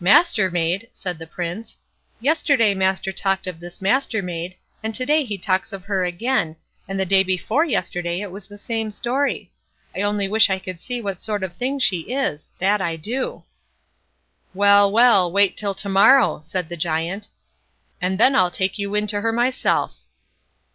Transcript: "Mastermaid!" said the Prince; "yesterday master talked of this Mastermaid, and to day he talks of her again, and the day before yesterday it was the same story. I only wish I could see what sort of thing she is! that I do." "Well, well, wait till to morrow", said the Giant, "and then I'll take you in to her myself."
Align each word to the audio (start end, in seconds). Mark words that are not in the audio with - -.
"Mastermaid!" 0.00 0.86
said 0.92 1.18
the 1.18 1.26
Prince; 1.26 1.78
"yesterday 2.20 2.74
master 2.74 3.10
talked 3.10 3.46
of 3.46 3.58
this 3.58 3.80
Mastermaid, 3.80 4.54
and 4.82 4.94
to 4.94 5.06
day 5.06 5.24
he 5.24 5.38
talks 5.38 5.72
of 5.72 5.84
her 5.86 6.04
again, 6.04 6.56
and 6.86 7.00
the 7.00 7.06
day 7.06 7.22
before 7.22 7.64
yesterday 7.64 8.20
it 8.20 8.30
was 8.30 8.46
the 8.48 8.58
same 8.58 8.90
story. 8.90 9.50
I 9.96 10.02
only 10.02 10.28
wish 10.28 10.50
I 10.50 10.58
could 10.58 10.78
see 10.78 11.00
what 11.00 11.22
sort 11.22 11.42
of 11.42 11.56
thing 11.56 11.78
she 11.78 12.00
is! 12.12 12.50
that 12.58 12.82
I 12.82 12.96
do." 12.96 13.44
"Well, 14.52 14.92
well, 14.92 15.32
wait 15.32 15.56
till 15.56 15.74
to 15.76 15.88
morrow", 15.88 16.42
said 16.42 16.68
the 16.68 16.76
Giant, 16.76 17.30
"and 17.98 18.18
then 18.20 18.36
I'll 18.36 18.50
take 18.50 18.78
you 18.78 18.94
in 18.94 19.06
to 19.06 19.22
her 19.22 19.32
myself." 19.32 19.96